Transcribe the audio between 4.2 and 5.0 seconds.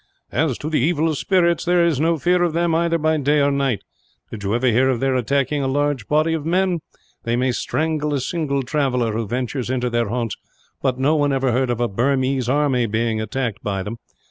Did you ever hear of